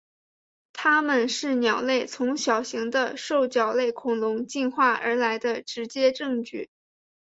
[0.73, 6.71] 它们是鸟类从小型的兽脚类恐龙进化而来的直接证据。